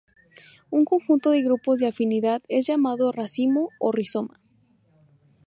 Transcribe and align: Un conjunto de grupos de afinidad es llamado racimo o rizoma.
Un 0.71 0.83
conjunto 0.85 1.29
de 1.29 1.43
grupos 1.43 1.77
de 1.77 1.85
afinidad 1.87 2.41
es 2.47 2.65
llamado 2.65 3.11
racimo 3.11 3.69
o 3.79 3.91
rizoma. 3.91 4.39